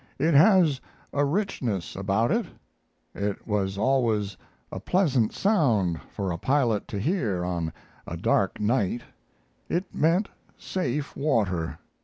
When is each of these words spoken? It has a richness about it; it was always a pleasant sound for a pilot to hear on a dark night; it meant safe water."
It 0.17 0.33
has 0.33 0.81
a 1.13 1.23
richness 1.23 1.95
about 1.95 2.31
it; 2.31 2.47
it 3.13 3.47
was 3.47 3.77
always 3.77 4.35
a 4.71 4.79
pleasant 4.79 5.31
sound 5.31 6.01
for 6.11 6.31
a 6.31 6.39
pilot 6.39 6.87
to 6.87 6.99
hear 6.99 7.45
on 7.45 7.71
a 8.07 8.17
dark 8.17 8.59
night; 8.59 9.03
it 9.69 9.93
meant 9.93 10.27
safe 10.57 11.15
water." 11.15 11.77